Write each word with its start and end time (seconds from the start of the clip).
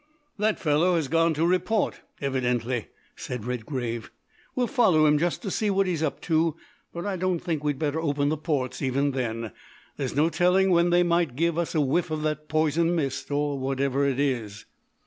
"That 0.39 0.57
fellow 0.59 0.95
has 0.95 1.07
gone 1.07 1.35
to 1.35 1.45
report, 1.45 2.01
evidently," 2.21 2.87
said 3.15 3.45
Redgrave. 3.45 4.09
"We'll 4.55 4.65
follow 4.65 5.05
him 5.05 5.19
just 5.19 5.43
to 5.43 5.51
see 5.51 5.69
what 5.69 5.85
he's 5.85 6.01
up 6.01 6.21
to, 6.21 6.55
but 6.91 7.05
I 7.05 7.17
don't 7.17 7.37
think 7.37 7.63
we'd 7.63 7.77
better 7.77 8.01
open 8.01 8.29
the 8.29 8.35
ports 8.37 8.81
even 8.81 9.11
then. 9.11 9.51
There's 9.97 10.15
no 10.15 10.29
telling 10.29 10.71
when 10.71 10.89
they 10.89 11.03
might 11.03 11.35
give 11.35 11.55
us 11.55 11.75
a 11.75 11.81
whiff 11.81 12.09
of 12.09 12.23
that 12.23 12.49
poison 12.49 12.95
mist, 12.95 13.29
or 13.29 13.59
whatever 13.59 14.03
it 14.07 14.19
is." 14.19 14.65